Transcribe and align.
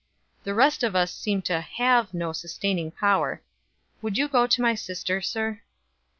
The 0.45 0.55
rest 0.55 0.81
of 0.81 0.95
us 0.95 1.13
seem 1.13 1.43
to 1.43 1.61
have 1.61 2.11
no 2.11 2.33
sustaining 2.33 2.89
power. 2.89 3.43
Would 4.01 4.17
you 4.17 4.27
go 4.27 4.47
to 4.47 4.59
my 4.63 4.73
sister, 4.73 5.21
sir?" 5.21 5.61